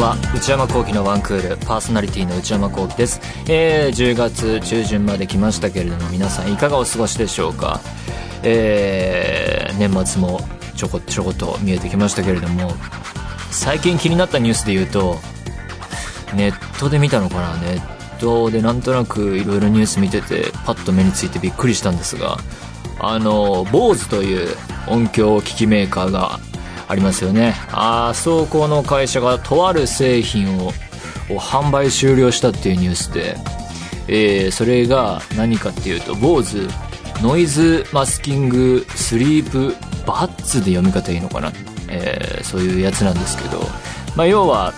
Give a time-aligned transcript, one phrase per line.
[0.00, 0.16] は。
[0.34, 7.80] 内山聖輝のワンクールパーソナリティの内山聖輝です、えー、10月中旬まで来ましたけれども皆さんいかがお過ごしでしょうか？
[8.42, 10.40] えー、年末も
[10.74, 12.72] ちょこちょこと見えてきましたけれども
[13.50, 15.16] 最近気になったニュースで言うと
[16.34, 17.56] ネットで見たのかな？
[17.58, 22.38] ネットでなんとなくいろいろニュース見ててパッと目についてびっくりしたんですが
[23.00, 24.56] あの BOSE という
[24.88, 26.38] 音響機器メーカーが
[26.90, 27.54] ありますよね。
[27.70, 30.72] あそこの会社がとある製品を
[31.28, 33.36] 販売終了したっていうニュースで、
[34.08, 36.68] えー、それが何かっていうと BOSE
[37.22, 39.76] ノイズマスキングスリープ
[40.06, 41.52] バッツで読み方いいのかな、
[41.88, 43.60] えー、そういうやつなんですけど、
[44.16, 44.72] まあ、要は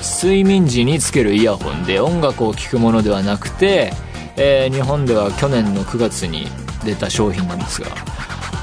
[0.00, 3.92] 睡眠時につけるイヤホンで音楽を聴くものではなくて、
[4.36, 6.46] えー、日本では去年の9月に
[6.84, 7.88] 出た商品なんですが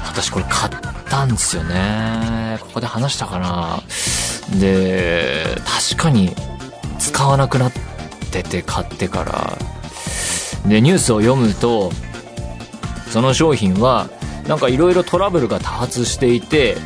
[0.06, 0.72] 私これ買っ
[1.10, 2.43] たんですよね。
[2.58, 3.82] ここで話したかな。
[4.60, 6.34] で確かに
[6.98, 7.72] 使わなくなっ
[8.30, 9.58] てて買ってから。
[10.68, 11.92] でニュースを読むと
[13.10, 14.08] その商品は
[14.48, 16.76] なんかいろいろトラブルが多発していて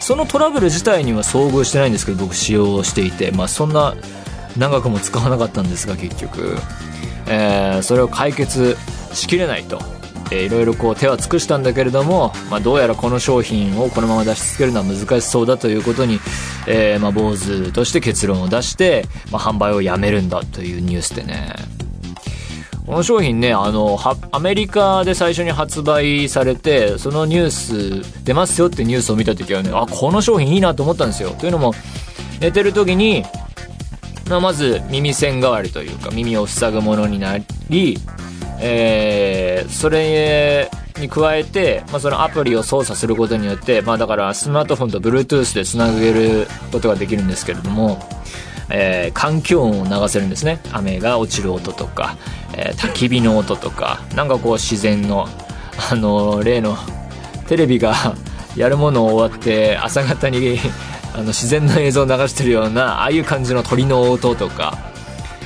[0.00, 3.30] そのトラブル自体には遭遇してないんですけど僕使用していて。
[3.30, 3.94] まあそんな
[4.56, 6.56] 長くも使わなかったんですが結局、
[7.28, 8.76] えー、それを解決
[9.12, 9.99] しきれないと。
[10.30, 16.20] えー、いろいろこう手は尽くしたんだけれども、まあ、どうやらこの商品をこのまま出し続けるのは難しそうだということに、
[16.66, 21.54] えー、まあ、坊主として結論を出して、まあ、販売をやめるんだというニュースでね、
[22.90, 23.98] この商品ね、あの、
[24.32, 27.50] アメリカで最初に発売されて、そのニュー
[28.02, 31.30] ス出ますよってニュースを見た時はね、あ、この商品いいなと思ったんですよ。
[31.30, 31.72] というのも、
[32.40, 33.24] 寝てる時に、
[34.28, 37.96] ままず耳栓代わりというか、耳を塞ぐものになり、
[38.62, 47.98] えー、それに加えて、まあ、そのアプリを操作することによって、まあ、だからスマートフォンと Bluetooth でつなげることができるんですけれども、
[48.70, 50.60] えー、環境音を流せるんですね。
[50.72, 52.16] 雨が落ちる音とか、
[52.56, 55.26] えー、焚き火の音とかなんかこう自然の
[55.90, 56.76] あの例の
[57.48, 57.94] テレビが
[58.56, 60.58] やるものを終わって朝方に
[61.14, 64.89] あの自然の映像を流してるようなああいう感じの鳥の音とか、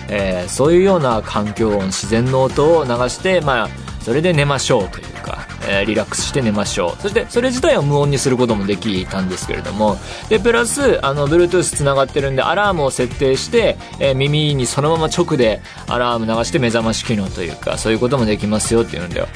[0.08, 3.68] えー、そういうような環境音自然の音を流してまあ
[4.04, 7.00] それで寝ましょうというか、えー、リラックスして寝ましょう。
[7.00, 9.96] そしてそれ自体を無音にすることもできたんですけれども。
[10.28, 19.26] でプラスあの Bluetooth つながってるんでアラームを設定して、えー、耳にそのまま直でアラーム流して目覚まし機能というかそういうこともできますよっていうんだよ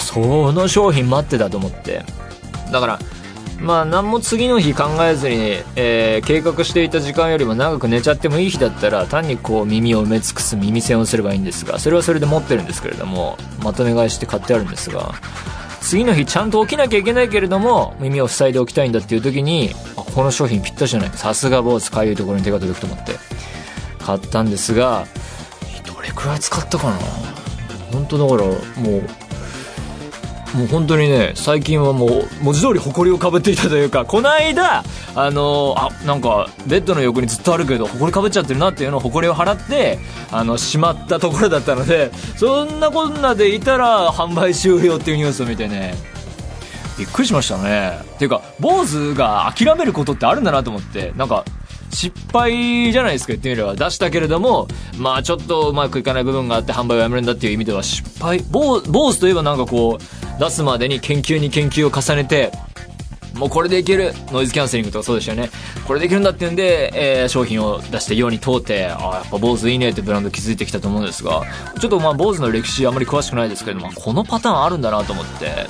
[0.00, 2.02] その商品待ってたと思って。
[2.72, 2.98] だから
[3.64, 5.36] まあ何も次の日考えずに、
[5.74, 15.14] えー、計画していた時間よりも長く寝ちゃってもいい日だったら単にこう耳を埋め尽くす耳栓をすればいいんですがそれはそれで持ってるんですけれどもまとめ買いして買ってあるんですが
[15.80, 23.14] 次の日ちゃんと起きなきゃいけないけれども耳を塞いでおきたいんだっていう時にあこの商品ぴったしじゃないさすが坊主かゆいところに手が届くと思って。
[24.04, 25.06] 買ったんですが
[25.86, 26.98] どれくらい使ったかな？
[27.90, 29.02] 本当だからもう
[30.54, 34.84] もう本当にね最近はもう文字通り埃をかぶっていたというかこの間
[35.16, 39.98] あのあなんかベッドの横にずっとあるけど埃かぶっちゃってるなっていうのを埃を払って
[40.30, 45.94] あのしまったところだったのでそんなこんなでいたら販売終了っていうニュースを見てね
[46.96, 47.98] びっくりしましたね。
[48.14, 51.44] っていうか坊主が諦めることってあるんだなと思ってなんか
[51.94, 53.74] 失敗じゃないですか言ってみれば。
[53.74, 54.68] 出したけれども
[54.98, 58.40] まあちょっとうまくいかない部分があって販売をやめるんだっていう意味では失敗。
[58.50, 62.52] 坊主といえばなんかこう出すまでに研究に研究を重ねて
[63.34, 64.12] もうこれでいける。
[64.30, 65.50] ノイズキャンセリングとかそうでしたよね。
[65.86, 71.42] これでいけるんだっていうんで、えー、商品を出して世に通ってああやっぱ坊主いいねってブランド築いてきたと思うんですが
[71.80, 75.66] ちょっとまあ坊主の歴史あまり詳しくないですけどもこのパターンあるんだなと思って。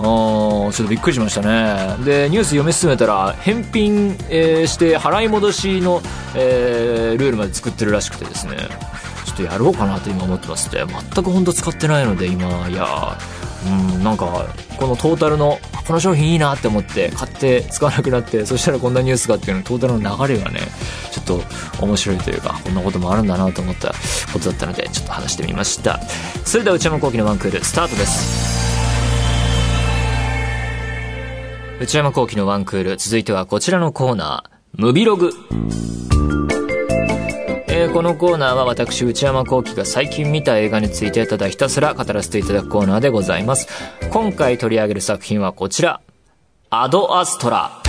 [0.00, 1.96] ちょっとびっくりしましたね。
[2.04, 6.00] でニュース読み進めたら返品、えー、して払い戻しの、
[6.34, 8.56] えー、ルールまで作ってるらしくてですね。
[9.26, 13.16] ちょっとやろうかなと今思ってますって全く本当使ってないので今いや
[13.66, 20.60] うんなんかこのトータルのこの商品いいなって思って買って使わなくなってそしたらこんなニュースがっていうのトータルの流れがね
[21.12, 21.42] ちょっと
[21.84, 23.94] 面白いというかこんなこともあるんだなと思った
[24.32, 26.00] ことだったのでちょっと話してみました。
[26.44, 28.69] それでは内山昂輝のワンクールスタートです。
[31.80, 32.96] 内山幸輝のワンクール。
[32.98, 35.30] 続いてはこちらのコーナー、ムビログ。
[37.68, 43.66] えー、このコーナーは私、内山幸輝が最近見た映画についてただひたすら語らせていただくコーナーでございます。
[44.10, 46.02] 今回取り上げる作品はこちら。
[46.68, 47.79] アドアストラ。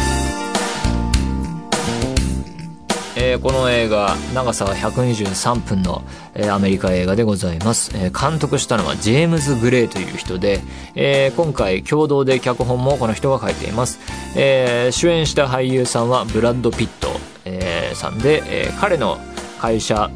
[3.23, 6.01] えー、この映画長さは123分の、
[6.33, 10.59] えー、アメリカ映画でございます、えー、監督したのはジェームズ・グレーという人で、
[10.95, 13.99] え今回共同で脚本もこの人が書いています、
[14.35, 17.09] え主演した俳優さんはブラッド・ピット、
[17.45, 19.19] えさんで、えー彼の
[19.59, 20.09] 会社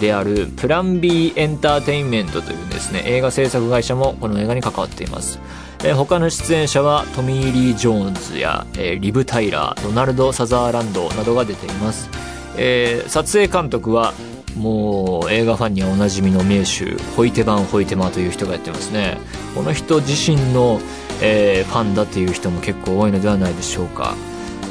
[0.00, 5.38] であるプラン B エンターテインメントというですね、映画制作会社もこの映画に関わっています。
[5.84, 12.27] えー他の出演者はトミー・リー・ジョーンズや、えーリブ・タイラー、ドナルド・サザーランドなどが出ています。
[12.58, 14.12] えー撮影監督は
[14.56, 19.18] もう映画ファンにはおなじみの名手ホイテバン・ホイテマという人がやってますね。
[19.54, 20.80] この人自身の、
[21.22, 24.14] えーファンだっていう人も結構多いのではないでしょうか、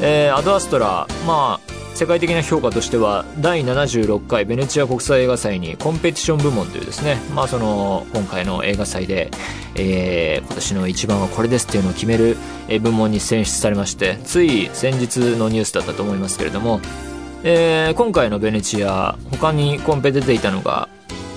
[0.01, 9.31] えーアドアストラまあ世界的な評価としては第76回ベネチア国際映画祭にコンペティション部門というですね、まあ、その今回の映画祭で、
[9.75, 12.37] えー今年の一番はこれですっていうのを決める
[12.81, 16.81] 部門に選出されましてつい先日のニュースだったと思いますけれども
[17.49, 20.89] えー今回のベネチア他にコンペ出ていたのが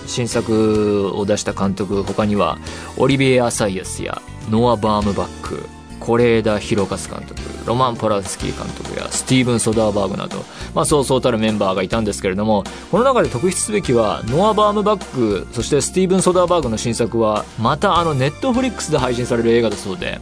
[0.09, 2.59] 新作を出した監督他には
[2.97, 4.21] オリビエ・アサイアスや
[4.51, 5.69] ノア・バームバック
[6.01, 10.39] 是枝裕和監督ロマン・ポランスキー監督やスティーブン・ソダーバーグなど、
[10.75, 20.21] まあ、そうそうたるメンバーがいたんですけれどもこの中で特筆すべきはノア・バームバックそしてスティーブン・ソダーバーグの新作はまたあのネットフリックスで配信される映画だそうで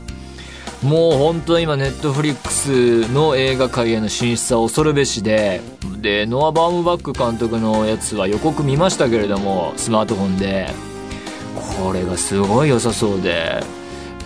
[0.82, 5.60] もう本当に今ネットフリックスの映画界への進出は恐るべしで、
[6.00, 10.68] で、ノア・バームバック監督のやつは予告見ましたけれども、スマートフォンで、
[11.56, 13.60] これがすごい良さそうで、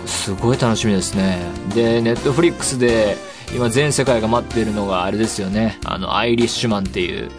[0.05, 1.39] すごい楽しみですね。
[1.75, 3.17] で、ネットフリックスで
[3.55, 5.79] 今全世界が待っているのがあれですよね。
[5.85, 7.31] あの、アイリッシュマンっていう、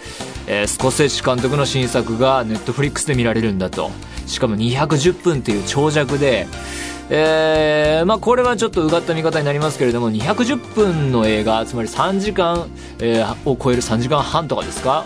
[0.48, 3.92] えースコセッシ監督の新作がネットフリックスで見られるんだと。
[4.26, 6.48] しかも210分っていう長尺で、
[7.16, 12.68] えーまあこれはちょっとうがった見方になりますけれども210分の映画つまり3時間、
[13.00, 15.06] えーを超える3時間半とかですか？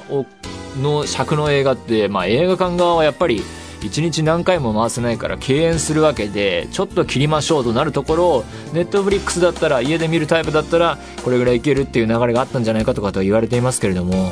[0.81, 3.42] の尺の映画って、まあ、映画館側はやっぱり
[3.81, 8.44] 1日何回も回せないから敬遠するわけでちょっと切りましょうとなるところを
[8.74, 14.31] ネットフリックスだったら家で見るタイプだったらこれぐらいいけるっていう流れがあったんじゃないかとかと言われていますけれども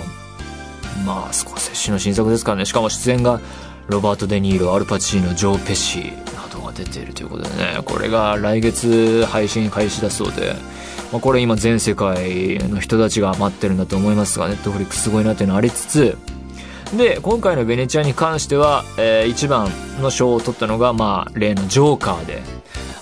[1.06, 2.66] まあスコセッシの新作ですからね。
[2.66, 3.42] しかも出演が
[3.88, 6.35] ロバート・デ・ニーロアルパチーノジョー・ペシなどが
[6.76, 10.54] 出ているということでねこれが来月配信開始だそうで、
[11.12, 16.18] まあ、これ今全世界の人たちが待ってるんだと思いますがネットフリックスすごいなっていうのありつつ
[16.96, 19.70] で今回のベネチアに関しては、えー一番
[20.02, 22.44] の賞を取ったのが、まあ、例のジョーカーで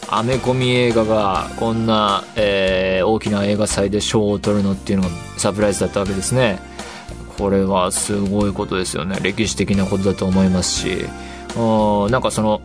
[0.09, 6.59] アメコミ映画がこんな、えー大きな映画祭で賞を取るのっていうのがサプライズだったわけですね。
[7.37, 9.17] これはすごいことですよね。
[9.21, 11.07] 歴史的なことだと思いますし。
[11.55, 12.61] うんなんかその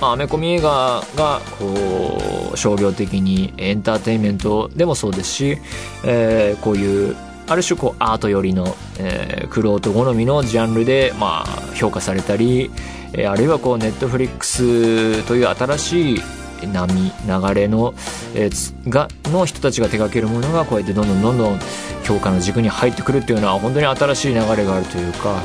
[0.00, 5.58] アメコミ映画がこう商業的にエンターテインメントでもそうですし、
[6.04, 7.16] えーこういう
[7.48, 11.46] ある種こうアート寄りの、えー、クロート好みのジャンルで、まあ、
[11.76, 12.72] 評価されたり、
[13.12, 16.20] えーあるいはこうネットフリックスという新しい
[16.66, 17.94] 波流れの,、
[18.34, 21.58] えーがの人たちが手掛けるものがこうやってどんどんどんどん
[22.04, 25.40] 評価の軸に入ってくるっていうのは本当に新しい流れがあるというか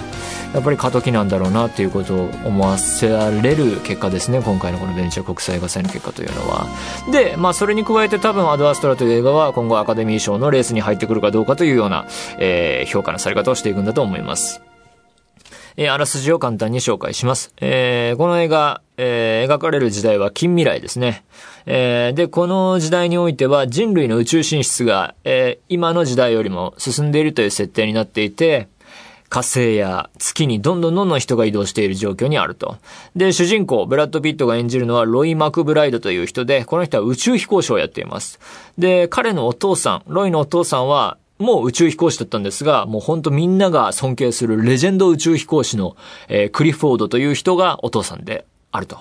[0.53, 6.68] やっぱり過渡期なんだろうなっていうことを思わせられる結果ですね今回のこのベネチア国際映画祭の結果というのは
[7.12, 12.06] でまあそれに加えて多分アドアストラという映画は今後アカデミー賞のレースに入ってくるかどうかというような、
[12.38, 14.62] えー評価のされ方をしていくんだと思います
[15.77, 17.53] えーあらすじを簡単に紹介します。
[17.62, 21.24] えーこの映画、えー描かれる時代は近未来ですね。
[21.65, 28.67] えーで、この時代においては人類の宇宙進出が、えー今の時代よりも進んでいるという設定になっていて、
[29.32, 32.76] 火星や月にどんどんどんどん人が移動している状況にあると。
[33.16, 38.42] で、主人公、ブラッド・ピットが演じるのはロイ・マクブライドという人で、この人は宇宙飛行士をやっています。
[38.78, 45.96] で、彼のお父さん、ロイのお父さんは、もう宇宙飛行士だったんですが、もうほんとみんなが尊敬するレジェンド宇宙飛行士の、
[46.28, 49.00] えークリフォードという人がお父さんであると。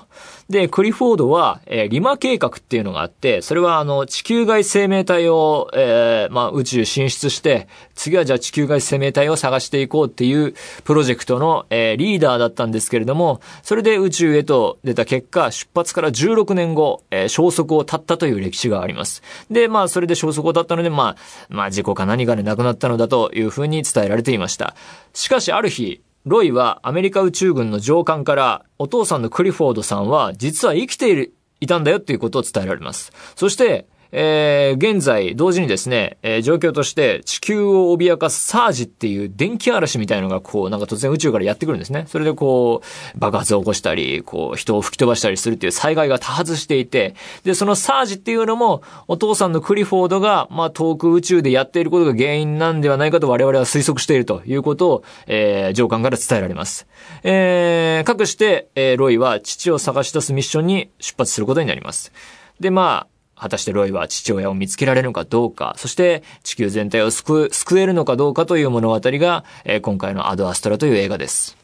[0.50, 19.23] で、クリフォードは、えーリマ計画っていうのがあって、それはあの、地球外生命体を、えーまあ、宇宙進出して、次はじゃあ地球外生命体を探していこうっていうプロジェクトの、えーリーダーだったんですけれども、それで宇宙へと出た結果、出発から16年後、えー消息を絶ったという歴史があります。
[19.52, 21.16] で、まあ、それで消息を絶ったので、まあ、
[21.49, 24.75] まあ、事故か何かで亡くなったのだというふうに伝えられていました。
[25.14, 33.11] しかし、ある日、ロイはアメリカ宇宙軍の上官から、お父さんのクリフォードさんは、実は生きている、いたんだよっていうことを伝えられます。
[33.37, 42.07] そして、えー現在、同時にですね、えー状況として地球を脅かすサージっていう電気嵐みたいのがこう、なんか突然宇宙からやってくるんですね。
[42.09, 47.14] それでこう、爆発を起こしたり、こう、人を吹き飛ばしたりするっていう災害が多発していて、
[47.45, 56.87] で、そのサージっていうのも、お父さんのクリフォードが、まあ、遠く宇宙でやっていることが原因なんではないかと我々は推測しているということを、えー上官から伝えられます。
[57.23, 62.12] えー、かくして、えーロイは父を探し出すミッションに出発することになります。
[62.61, 63.10] で、まあ、
[63.40, 71.60] 果たしてロイは父親を見つけられるのかどうか、そして地球全体を救、救えるのかどうかという物語が、え、今回のアドアストラという映画です。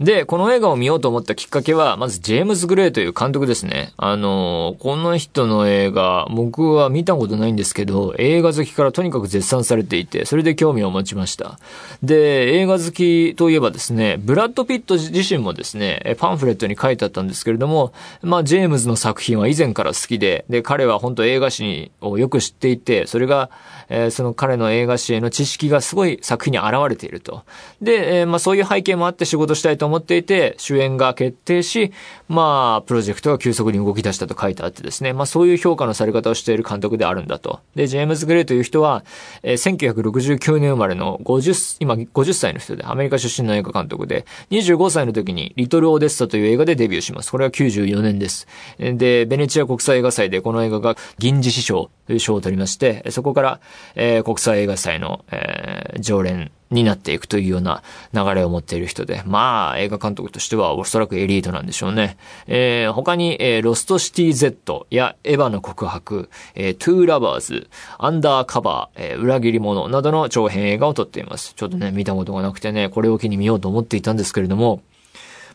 [0.00, 3.92] で、この映画を見ようと思ったきっかけは、まずジェームズ・グレイという監督ですね。
[3.98, 11.58] あのー、この人の映画、僕は見たことないんですけど、映画好きからとにかく絶賛されていて、それで興味を持ちました。
[12.02, 17.92] で、映画好きといえばですね、ブラッド・ピット自身もですね、パンフレットに書いてあったんですけれども、
[18.22, 23.50] まあ、ジェームズの作品は以前から好きで、で、彼は本当映画史をよく知っていて、それが、
[23.90, 27.42] えー、その彼の映画史への知識がすごい作品に現れていると。
[27.82, 31.92] で、えー、まあ、そういう背景もあって仕事したいと思持っていて、主演が決定し、
[32.28, 37.60] まあ、プロジェクトが急速に動き出したと書いてあってですね、まあ、そういう評価のされ方をしている監督であるんだと。
[37.74, 39.04] で、ジェームズ・グレイという人は、
[39.42, 47.30] えー、1969年生まれの50、今50歳の人で、アメリカ出身の映画監督で、25歳の時にリトル・オデッサという映画でデビューします。
[47.30, 48.46] これは94年です。
[48.78, 53.60] で、ベネチア国際映画祭でこの映画が銀獅子賞という賞を取りまして、そこから、
[53.94, 62.16] えー、国際映画祭の、えー、常連になっていくというような流れを持っている人で、まあ、映画監督としてはおそらくエリートなんでしょうね。
[62.46, 71.54] えー、他に、えー、ロストシティ Z やエヴァの告白、えー、トゥーラバーズ、アンダーカバー、えー、裏切り者などの長編映画を撮っています。
[71.54, 74.82] ちょっとね、見たことがなくてね、これを機に見ようと思っていたんですけれども、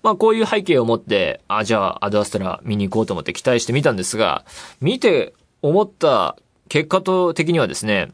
[0.04, 4.46] まあこういう背景を持って、あ、じゃあアドアストラ見に行こうと思って期待してみたんですが、
[4.82, 6.36] 見て思った
[6.70, 8.12] 結果と的にはですね、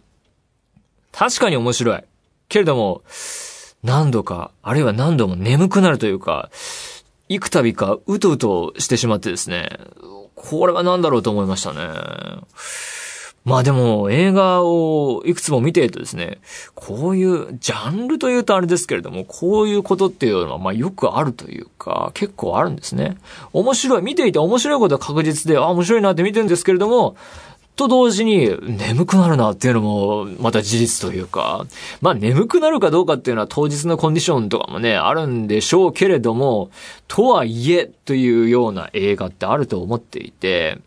[1.12, 2.03] 確かに面白い。
[2.51, 3.01] けれども、
[3.81, 6.50] 何度か、あるいは何度も眠くなるというか、
[7.29, 9.70] 幾度かうとうとしてしまってですね、
[10.36, 11.79] これは何だろうと思いましたね。
[13.43, 16.39] まあでも映画をいくつも見ているとですね、
[16.75, 23.17] こういうジャンルというとあれですけれども、こういうことっていうのはまあよくあるというか、結構あるんですね。
[23.53, 27.15] 面白い、見ていて面白いことは確実で、あ、面白いなって見てるんですけれども、
[27.82, 31.66] と同時に眠くなるなっていうのもまた事実というか、
[32.00, 36.70] まあ眠くなるかどうかっていうのは当日のコンディションとかもね、あるんでしょうけれども、
[37.08, 40.78] とはいえというような映画ってあると思っていて、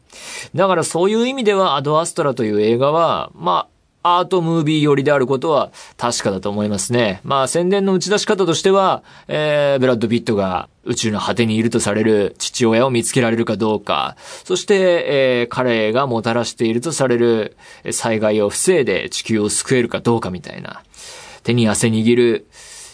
[0.54, 3.73] だからそういう意味ではアドアストラという映画は、まあ
[4.06, 7.20] アートムービー寄りであることは確かだと思いますね。
[7.24, 14.74] まあ宣伝の打ち出し方としては、えー、ブラッド・ピットが宇宙の果てにいるとされる父親を見つけられるかどうか、そして、
[15.08, 17.56] えー、彼がもたらしているとされる
[17.92, 20.82] 災害を防いで地球を救えるかどうかみたいな、
[21.42, 22.46] 手に汗握る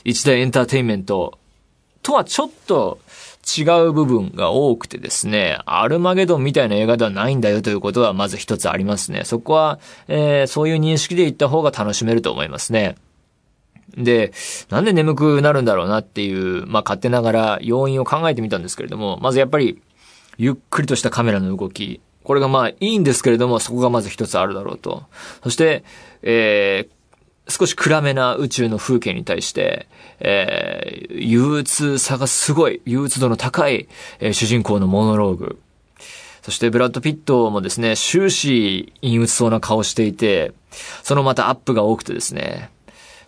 [0.05, 1.39] 一大エンターテインメント
[2.03, 3.01] とはちょっと
[3.47, 9.25] 違う部分が多くてですね、アルマゲドンみたいな映画ではないんだよということはまず一つありますね。
[9.25, 12.97] そこは、えー、そういう認識で行った方が楽しめると思いますね。
[13.97, 14.33] で、
[14.69, 19.81] なんで眠くなるんだろうなっていう、まあ勝手ながら要因を考えてみたんですけれども、まずやっぱり、
[20.39, 22.01] ゆっくりとしたカメラの動き。
[22.23, 25.05] これがまあいいんですけれども、そこがまず一つあるだろうと。
[25.43, 25.85] そして、
[26.23, 27.00] えー、
[27.51, 29.87] 少し暗めな宇宙の風景に対して、
[30.21, 33.89] えー、憂鬱さがすごい、憂鬱度の高い、
[34.21, 35.61] えー、主人公のモノローグ。
[36.43, 40.53] そしてブラッド・ピットもですね、終始陰鬱そうな顔していて、
[41.03, 42.71] そのまたアップが多くてですね、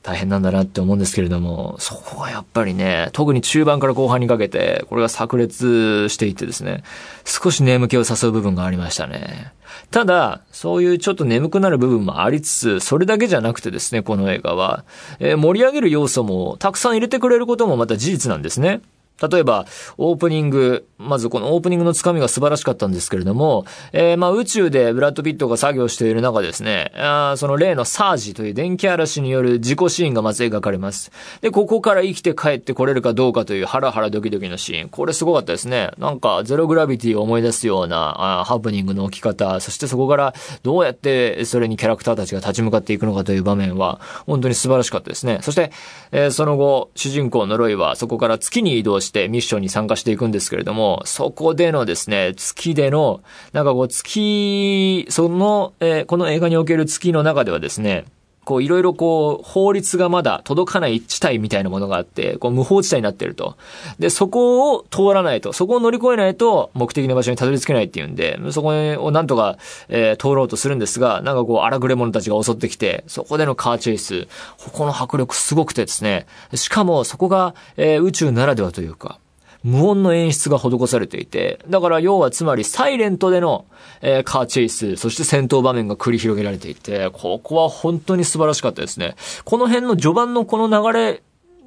[0.03, 6.83] 大変なんだなって思うんですけれども、そこはやっぱりね、特に中盤から後半にかけて、これが炸裂していってですね、
[7.25, 9.53] 少し眠気を誘う部分がありましたね。
[9.93, 14.85] ただ、そういうちょっと眠くなる部分もありつつ、それだけじゃなくてですね、この映画は、
[15.21, 18.81] えー、盛り上げる要素もたくさん入れてくれることもまた事実なんですね。
[19.29, 19.67] 例えば、
[19.99, 31.11] オープニング、まずこのオープニングのつかみが素晴らしかったんですけれども、えー、まあ宇宙でブラッド・ピットが作業している中ですね、あその例のサージという電気嵐による事故シーンがまず描かれます。
[31.41, 34.89] で、ここから生きて帰ってこれるかどうかというハラハラドキドキのシーン。
[34.89, 35.91] これすごかったですね。
[35.99, 45.39] なんか、ゼログラビティを思い出すようなあハプニングの起き方、そしてそこからどうやってそれにキャラクターたちが立ち向かっていくのかという場面は、本当に素晴らしかったですね。
[45.43, 45.73] そして、
[46.13, 58.07] えー、その後、主人公のロイはそこから月に移動してミッションに参加していくんですけれども、そこでのですね、月での、なんかこう月、その、えー、この映画における月の中ではですね、
[58.45, 63.57] こういろいろこう法律がまだ届かない地帯みたいなものがあって、こう無法地帯になってると。
[63.99, 69.59] で、そこを通らないと、そこを乗り越えないと目的の場所にたどり着けないっていうんで、そこをなんとか、
[69.89, 74.27] えー、通ろうとするんですが、なんかこう荒くれ者たちが襲ってきて、そこでのカーチェイス、
[74.59, 79.19] ここの迫力すごくてですね、しかもそこが、えー、宇宙ならではというか、
[79.63, 83.67] 無音の演出が施されていて、だから要はつまりサイレントでの、
[84.01, 89.15] えー、カーチェイス、そして戦闘場面が繰り広げられていて、ここは本当に素晴らしかったですね。
[89.45, 91.23] この辺の序盤のこの流れ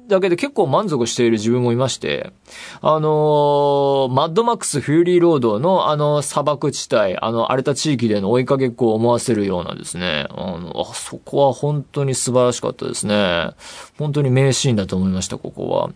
[0.08, 2.32] だけで結構満足している自分もいまして、
[2.80, 13.50] あのー、マッドマックス・フューリー・ロードのあの砂漠地帯、あの荒れた地域での追いかけっこを思わせるようなですね、あの、あそこは本当に素晴らしかったですね。
[13.98, 15.90] 本当に名シーンだと思いました、ここは。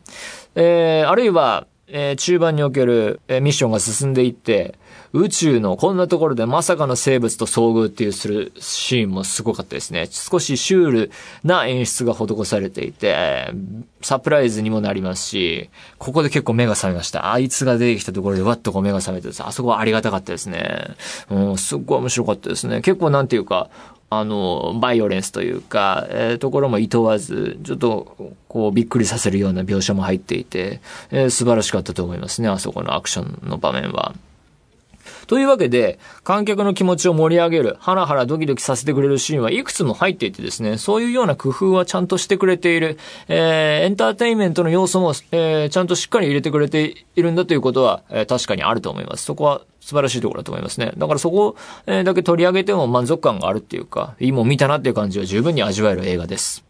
[0.57, 4.79] えー、あるいは、えー、中盤における、えー、ミッションが進んでいって、
[5.13, 10.07] 宇宙のこんなところでまさかの生物と遭遇っていうするシーンもすごかったですね。
[10.11, 11.11] 少しシュール
[11.43, 13.53] な演出が施されていて、
[14.03, 15.69] サプライズにもなりますし、
[15.99, 17.33] ここで結構目が覚めました。
[17.33, 20.95] あいつが出てきたところでわっとこう目が覚めてですあそこはありがたかったですね。
[21.29, 22.81] うん、すっごい面白かったですね。
[22.81, 23.69] 結構なんていうか、
[24.13, 30.81] あの、バイオレンスというか、えー、ところも厭わず、ちょっと、こう、びっくりさせるような描写も入っていて、
[31.13, 34.15] えー、素晴らしかったと思いますね、あそこのアクションの場面は。
[35.27, 49.25] というわけで、観客の気持ちを盛り上げる、ハラハラドキドキさせてくれるシーンはいくつも入っていてですね、そういうような工夫はちゃんとしてくれている、えー、エンターテインメントの要素も、えー、ちゃんとしっかり入れてくれているんだということは、えー、確かにあると思います。
[49.25, 50.93] そこは素晴らしいところだと思いますね。
[50.97, 56.65] だからそこだけ取り上げても満足感があるっていうか、いいもん見たなっていう感じは十分に味わえる映画です。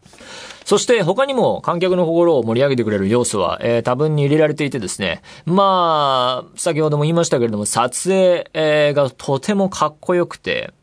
[0.65, 5.21] そして他にも観客の心を盛り上げてくれる要素は、えー、多分に入れられていてですね。
[5.45, 10.73] まあ、先ほども言いましたけれども、撮影、えー、がとてもかっこよくて、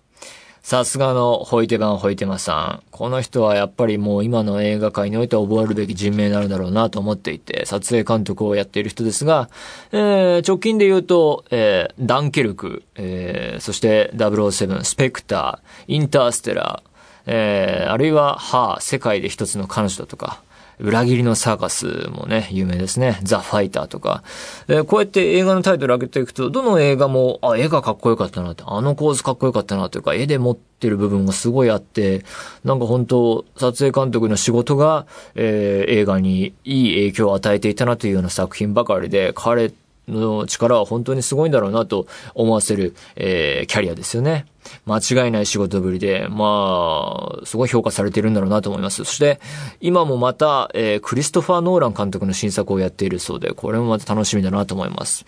[0.69, 2.90] さすがのホイテバン・ホイテマさん。
[2.90, 9.49] この人はやっぱりもう今の映画界においては覚えるべき人名になるだろうなと思っていて、撮影監督をやっている人ですが、
[9.93, 16.88] えー、直近で言うと、えー、ダンケルク、えー、そして007、スペクター、インターステラー、
[17.30, 20.40] えー、あるいは、は、世界で一つの彼女だとか、
[20.80, 23.18] 裏切りのサーカスもね、有名ですね。
[23.23, 24.23] ザ・ファイターとか。
[24.68, 32.25] えー、こうやって映画のタイトル上げていくと、どの映画も、あ、絵がかっこよかったなって、あの構図かっこよかったなというか、絵で持ってる部分がすごいあって、
[32.64, 39.73] なんか本当撮影監督の仕事が、えー、映画にいい影響を与えていたなというような作品ばかりで、彼
[40.06, 44.47] の力は本当にすごいんだろうなと思わせる、えー、キャリアですよね。
[44.87, 49.04] 間違いない仕事ぶりで、まあ、すごい評価されてるんだろうなと思います。
[49.04, 49.41] そして、
[49.81, 55.25] 今もまた、えー、クリストファー・ノーラン監督の新作をやっているそうで、これもまた楽しみだなと思います。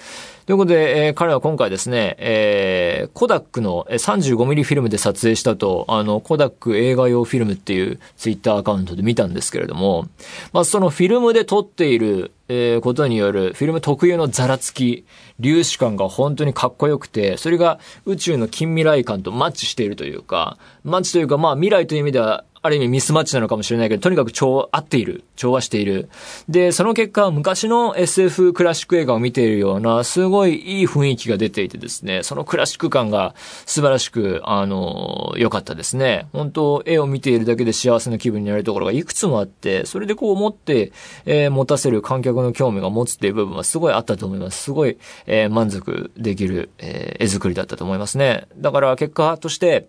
[0.51, 10.09] ということで、えー、彼は今回ですね、えー、コダックの 35mm フィルムで撮影したと、あの、コダック映画用フィルムっていうツイッターアカウントで見たんですけれども、
[10.53, 15.05] まあ、そのフィルムで撮っている、えー、ことによるフィルム特有のザラつき、
[15.41, 25.25] 粒子感が本当にかっこよくて、それが宇宙の近未来感とマッチしているというか、マッチというかまあ未来という意味ではある意味ミスマッチなのかもしれないけど、とにかく調、合っている。
[25.35, 26.11] 調和している。
[26.47, 36.27] で、その結果、昔の SF クラシック映画を見ているような、すごいいい雰囲気が出ていてですね、そのクラシック感が素晴らしく、あの、良かったですね。
[36.35, 40.93] 本当絵を見ているだけで幸せな気分になるところがいくつもあって、それでこう思って、
[41.25, 44.65] えー、持たせる観客の興味が持つっていう部分はすごいあったと思います。
[44.65, 48.49] すごい、えー、満足できる、えー、絵作りだったと思いますね。
[48.59, 49.89] だから結果として、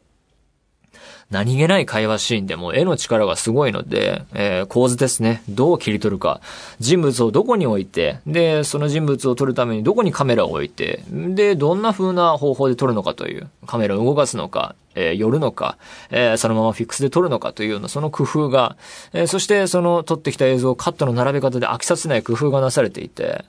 [1.31, 5.41] 何気ない会話シーンでも絵の力がすごいので、えー、構図ですね。
[5.47, 6.41] どう切り取るか。
[6.79, 15.77] 人物をどこに置いて、で、その人物を撮るためにどこにカメラを置いて、で、どんな風な方法で撮るのかという、カメラを動かすのか、えー、寄るのか、
[16.09, 18.75] えー、そのままフィックスで撮るのかというような、その工夫が、
[19.13, 23.45] えー、そしてその撮ってきた映像をカットの並べ方で飽きさせない工夫がなされていて、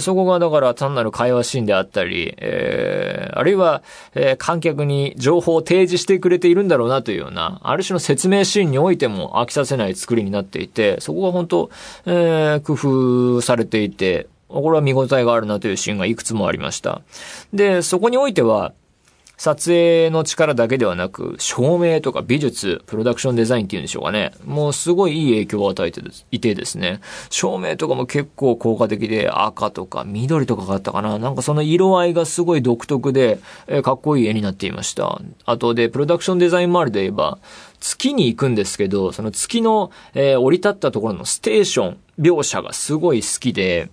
[0.00, 3.82] そこがだから単なる会話シーンであったり、えー、あるいは、
[4.14, 11.70] えー、観客に情報を提示してくれているんだろうなというような、ある種の説明シーンにおいても飽きさせない作りになっていて、そこが本当、
[12.06, 17.00] えー、工夫されていて、これは見応えがあるなというシーンがいくつもありました。
[17.54, 18.72] で、そこにおいては、
[19.42, 24.30] 撮影の力だけではなく、照明とか美術、プロダクションデザインっていうんでしょうかね。
[24.44, 26.00] もうすごいいい影響を与えて
[26.30, 27.00] いてですね。
[27.28, 31.18] 照明とかも結構効果的で赤とか緑とかがあったかな。
[31.18, 35.20] なんかその色合いがすごい独特で、えー、かっこいい絵になっていました。
[35.44, 37.38] あとで、プロダクションデザイン周りで言えば、
[37.80, 43.90] 月に行くんですけど、その月の、えー、降り立ったところのステーション描写がすごい好きで、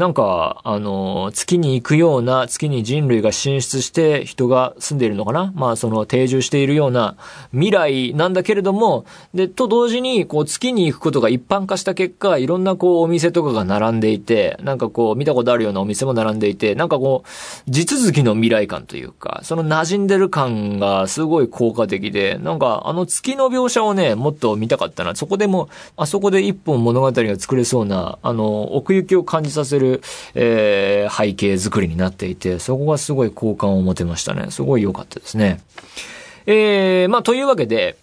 [0.00, 5.52] なんか、あの、月に行くような、月に人類が進出して人が住んでいるのかな？
[5.54, 7.18] まあ、その定住しているような
[7.52, 25.14] 未来なんだけれども、で、と同時に、こう、月に行くことが一般化した結果、いろんなこう、お店とかが並んでいて、なんかこう、見たことあるようなお店も並んでいて、なんかこう、地続きの未来感というか、その馴染んでる感がすごい効果的で、なんか、あの月の描写をね、もっと見たかったな。
[25.14, 29.89] そこでも、あそこで一本物語が作れそうな、あの、奥行きを感じさせる、
[30.34, 34.50] えー、背景作りになっていて、そこがすごい好感を持てましたね。
[34.50, 35.60] すごい良かったですね。
[36.46, 37.96] えー、まあ、というわけで、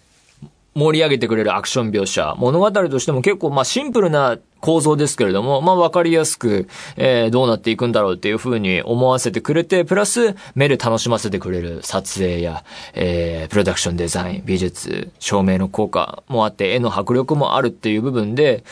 [0.78, 18.62] 盛り上げてくれるアクション描写、物語としても結構まあシンプルな構造ですけれども、まあわかりやすく、えー、どうなっていくんだろうっていう風に思わせてくれて、プラス目で楽しませてくれる撮影や、えー、プロダクションデザイン、美術、照明の効果もあって、絵の迫力もあるっていう部分で、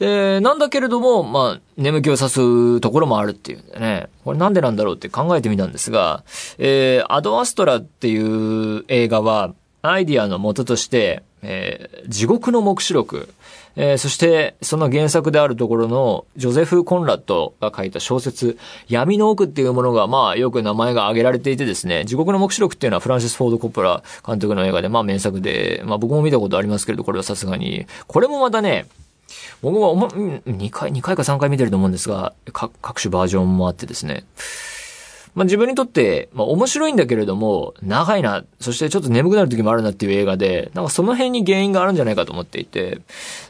[0.00, 6.24] え、なんだけれども、まあ、眠気を誘うところもあるっていうね、これなんでなんだろうって考えてみたんですが、
[6.58, 13.32] えー、アドアストラっていう映画は、アイディアの元として、えー、地獄の目視録、
[13.76, 18.58] えー、そして、その原作であるところの、ジョゼフ・コンラッドが書いた小説、
[18.88, 27.86] 闇の奥っていうものが、まあ、よく名前が挙げられていてですね、地獄の目視録っていうのはフランシス・フォード・コッポラ監督の映画で、まあ、名作で、まあ、僕も見たことありますけれど、これはさすがに。
[28.06, 28.86] これもまたね、
[29.62, 34.24] 僕は、2回、2回か3回見てると思うんですが、各種バージョンもあってですね。
[35.34, 43.00] まあ、自分にとって、まあ、面白いんだけれども、長いな、そしてちょっと眠くなる時もあるなっていう映画で、なんかその辺に原因があるんじゃないかと思っていて、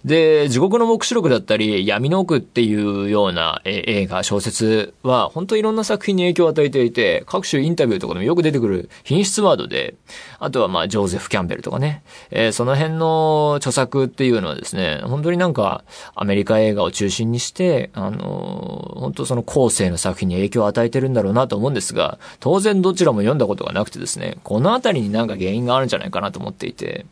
[0.05, 9.95] で、地獄の目視録だったり、闇の奥っていうような映画、小説は、本当いろんな作品に影響を与えていて、各種インタビューとかでもよく出てくる品質ワードで、
[10.39, 27.07] あとはまあ、ジョーゼフ・キャンベルとかね、えー、その辺の著作っていうのはですね、本当になんか、アメリカ映画を中心にして、あのー、本当その後世の作品に影響を与えてるんだろうなと思ってんですが、当然どちらも読んだことがなくてですね、このあたりになんか原因があるんじゃないかなと思っていて、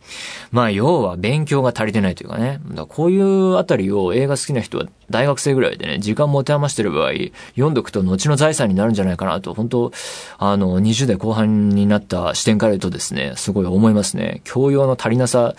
[0.51, 7.13] まあ要は勉強が足りてないというかね、だこういうあたりを映画好きな人は大学生ぐらいでね、時間持て余してる場合、
[7.55, 9.93] 読んどくと後の財産になるんじゃないかなと、本当
[10.39, 14.43] あの、20代後半になった視点から言うとですね、すごい思いますね。
[14.45, 15.55] 教養の足りなさ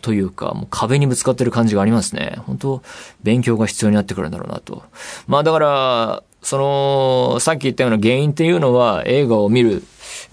[0.00, 2.38] というか、もう壁にぶつかってる感じがありますね。
[2.46, 2.82] 本当
[3.22, 4.82] 勉強が必要になってくるんだろうなと。
[5.26, 9.82] まあだから、その、さっき言ったような原因っていうのは映画を見る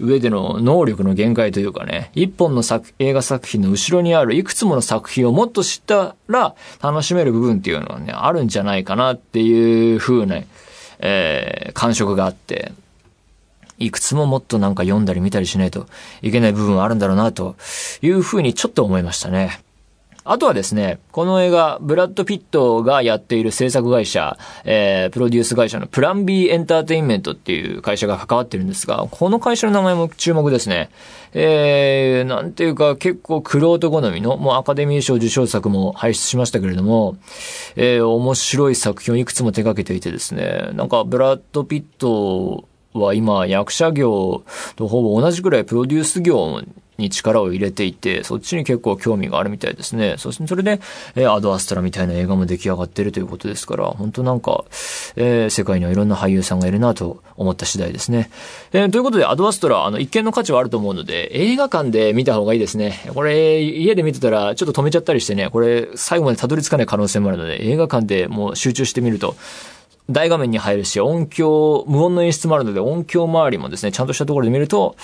[0.00, 10.40] 上での能力の限界というかね、一本の作映画作品の後ろにあるいくつもの作品をもっと知ったら楽しめる部分っていうのはね、あるんじゃないかなっていう風な、
[11.00, 12.72] えー、感触があって、
[13.78, 15.86] いくつももっとなんか読んだり見たりしないと
[16.20, 17.56] いけない部分はあるんだろうなと
[18.02, 19.60] いう風にちょっと思いましたね。
[20.30, 30.90] あとはですね、この映画、ブラッド・ピットがやっている制作会社、えー、プロデュース会社のプラン B エンターテインメントっていう会社が関わってるんですが、この会社の名前も注目ですね。
[31.32, 37.16] えー、なんていうか結構クロート好みの、もうアカデミー賞受賞作も輩出しましたけれども、
[37.76, 44.42] えー、面白い作品をいくつも手掛けていてですね、なんかブラッド・ピットは今役者業
[44.76, 46.62] とほぼ同じくらいプロデュース業
[46.98, 50.16] に力を入れていて、そっちに結構興味があるみたいですね。
[50.18, 50.80] そしてそれで、
[51.14, 54.64] えー、アドアストラみたいな映画も出来上がってるということですから、本当なんか、
[55.16, 58.30] えー、世界にはいろんな俳優さんがいるなと思った次第ですね。
[58.72, 63.00] えー、ということで、アドアストラ、あの、一見の価値はあると思うので、映画館で見た方がいいですね。
[63.14, 69.36] これ、家で見てたら、ちょっと止めちゃったりしてね、これ、最後までたどり着かない可能性もあるので、映画館でもう集中してみると、
[70.10, 74.96] 大画面に入るし、音響、無音の演出もあるので、音響周りもですね、ちゃんとしたところで見ると、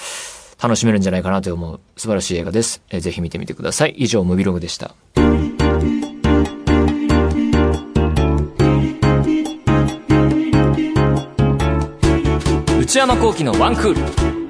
[0.62, 2.82] 楽しめるんじゃないかなと思う素晴らしい映画です。
[2.90, 3.94] えー、ぜひ見てみてください。
[3.96, 4.94] 以上、ムビログでした。
[12.80, 14.43] 内山幸喜のワンクール。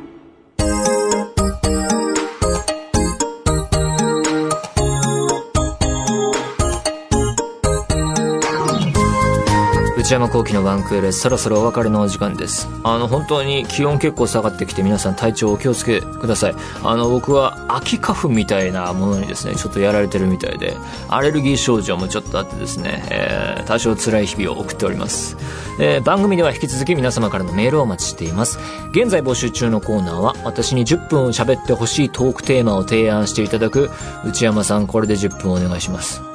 [10.05, 20.77] 内山幸喜のワンクールそろそろお別れのお時間ですあの本当に気温結構下がってきて皆さん体調お気をつけくださいあの僕は秋花粉みたいなものにですねちょっとやられてるみたいで
[21.09, 25.39] アレルギー症状もちょっとあってですね、えー、多少辛い日々を送っております
[25.81, 28.61] えー、番組では引き続き皆様からのメールをお待ちしています。
[28.93, 33.91] 現在募集中のコーナーは、私に10分喋ってほしいトークテーマを提案していただく、
[34.25, 36.34] 内山さんこれで10分お願いします。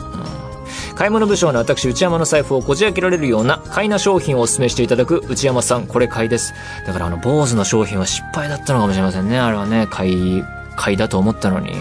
[0.99, 6.53] 買い物部署の私内山の財布をこじ開けられるような買いな商品をお勧めしていただく内山さんこれ買いです。
[6.85, 9.39] だからあの坊主の商品は失敗だったのかもしれませんね。
[9.39, 10.43] あれはね買い
[10.79, 11.73] 回だと思ったのに、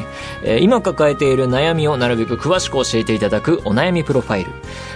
[0.43, 4.51] えー、今抱えている悩みをなるべく詳しく教えていただくお悩みプロファイル。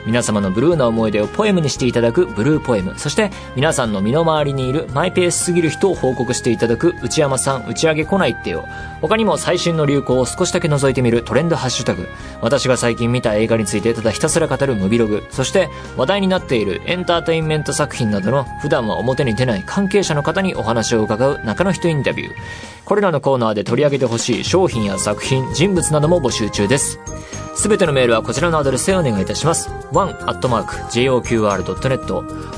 [0.04, 2.98] 皆様のブルーな思い出をポエムにしていただくブルーポエム。
[2.98, 8.66] そして皆さんの身の回りにいるマイペースすぎる人を報告していただく内山さん打ち上げ来ないってよ。
[9.00, 12.08] 他にも最新の流行を少しだけ覗いてみるトレンドハッシュタグ。
[12.40, 15.22] 私が最近見た映画についてただひたすら語るムビログ。
[15.30, 22.32] そして話題になっているエンターテインメント作品などの普段は表に出ない関係者の方にお話を伺う中の人インタビュー。
[22.84, 26.98] これらのコーナーで取り上げげてほしい商品や作品、人物なども募集中です。
[27.55, 29.68] すべてのメールはこちらのアドレスへお願いいたします。
[29.92, 32.12] one.joqr.net